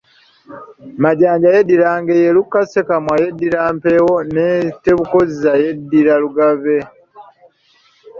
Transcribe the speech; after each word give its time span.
Majanja 1.03 1.47
yeddira 1.55 1.87
Ngeye, 2.01 2.27
Luka 2.37 2.59
Ssekamwa, 2.65 3.13
yeddira 3.21 3.59
Mpeewo 3.75 4.15
ne 4.35 4.49
Tebukozza 4.83 5.51
yeddira 5.63 6.13
Lugave. 6.23 6.77